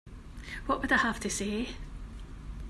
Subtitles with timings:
[0.65, 1.75] What would I have to say?